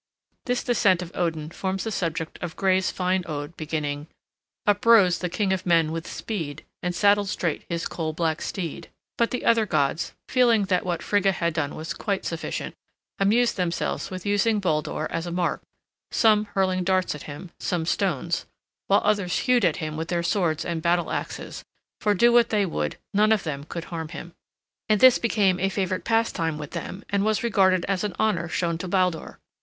This 0.45 0.63
Descent 0.63 1.03
of 1.03 1.11
Odin 1.15 1.51
forms 1.51 1.83
the 1.83 1.91
subject 1.91 2.39
of 2.41 2.55
Gray's 2.55 2.89
fine 2.89 3.23
ode 3.27 3.55
beginning, 3.55 4.07
"Uprose 4.65 5.19
the 5.19 5.29
king 5.29 5.53
of 5.53 5.63
men 5.63 5.91
with 5.91 6.07
speed 6.11 6.65
And 6.81 6.95
saddled 6.95 7.29
straight 7.29 7.67
his 7.69 7.85
coal 7.87 8.11
black 8.11 8.41
steed" 8.41 8.89
But 9.15 9.29
the 9.29 9.45
other 9.45 9.67
gods, 9.67 10.15
feeling 10.27 10.63
that 10.63 10.83
what 10.87 11.03
Frigga 11.03 11.31
had 11.33 11.53
done 11.53 11.75
was 11.75 11.93
quite 11.93 12.25
sufficient, 12.25 12.73
amused 13.19 13.57
themselves 13.57 14.09
with 14.09 14.25
using 14.25 14.59
Baldur 14.59 15.05
as 15.11 15.27
a 15.27 15.31
mark, 15.31 15.61
some 16.09 16.45
hurling 16.45 16.83
darts 16.83 17.13
at 17.13 17.21
him, 17.29 17.51
some 17.59 17.85
stones, 17.85 18.47
while 18.87 19.01
others 19.03 19.37
hewed 19.41 19.63
at 19.63 19.75
him 19.75 19.97
with 19.97 20.07
their 20.07 20.23
swords 20.23 20.65
and 20.65 20.81
battle 20.81 21.11
axes; 21.11 21.63
for 21.99 22.15
do 22.15 22.33
what 22.33 22.49
they 22.49 22.65
would, 22.65 22.97
none 23.13 23.31
of 23.31 23.43
them 23.43 23.65
could 23.65 23.83
harm 23.83 24.07
him. 24.07 24.33
And 24.89 24.99
this 24.99 25.19
became 25.19 25.59
a 25.59 25.69
favorite 25.69 26.05
pastime 26.05 26.57
with 26.57 26.71
them 26.71 27.03
and 27.11 27.23
was 27.23 27.43
regarded 27.43 27.85
as 27.85 28.03
an 28.03 28.15
honor 28.17 28.49
shown 28.49 28.79
to 28.79 28.87
Baldur. 28.87 29.37